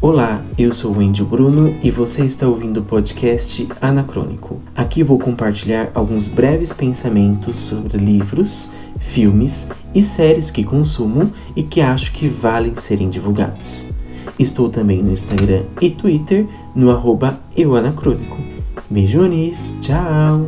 Olá, 0.00 0.44
eu 0.58 0.74
sou 0.74 0.94
o 0.94 1.00
Andy 1.00 1.24
Bruno 1.24 1.74
e 1.82 1.90
você 1.90 2.22
está 2.24 2.46
ouvindo 2.46 2.80
o 2.80 2.84
podcast 2.84 3.66
Anacrônico. 3.80 4.60
Aqui 4.74 5.02
vou 5.02 5.18
compartilhar 5.18 5.90
alguns 5.94 6.28
breves 6.28 6.70
pensamentos 6.70 7.56
sobre 7.56 7.96
livros, 7.96 8.72
filmes 9.00 9.70
e 9.94 10.02
séries 10.02 10.50
que 10.50 10.62
consumo 10.62 11.32
e 11.56 11.62
que 11.62 11.80
acho 11.80 12.12
que 12.12 12.28
valem 12.28 12.74
serem 12.76 13.08
divulgados. 13.08 13.86
Estou 14.38 14.68
também 14.68 15.02
no 15.02 15.12
Instagram 15.12 15.62
e 15.80 15.88
Twitter 15.88 16.46
no 16.74 16.90
arroba 16.90 17.40
euanacrônico. 17.56 18.36
Beijões, 18.90 19.76
tchau! 19.80 20.46